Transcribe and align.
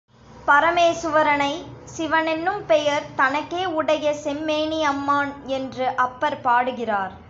பரமேசுவரனை, 0.47 1.51
சிவனெனும் 1.97 2.63
பெயர் 2.67 3.05
தனக்கே 3.15 3.65
உடைய 3.65 4.13
செம்மேனி 4.23 4.81
அம்மான் 4.83 5.33
என்று 5.47 5.87
அப்பர் 5.97 6.41
பாடுகிறார். 6.41 7.13